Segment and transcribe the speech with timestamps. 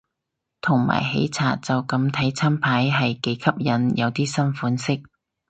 [0.61, 4.99] 同埋喜茶就咁睇餐牌係幾吸引，有啲新款式